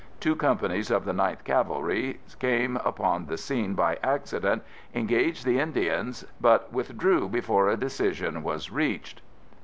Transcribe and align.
Two 0.19 0.35
companies 0.35 0.89
of 0.89 1.05
the 1.05 1.11
9th 1.13 1.43
Cavalry 1.43 2.19
came 2.39 2.75
upon 2.77 3.27
the 3.27 3.37
scene 3.37 3.75
by 3.75 3.99
accident, 4.01 4.63
engaged 4.95 5.45
the 5.45 5.59
Indians 5.59 6.25
but 6.41 6.73
withdrew 6.73 7.29
before 7.29 7.69
a 7.69 7.77
decision 7.77 8.41
was 8.41 8.71
reached. 8.71 9.21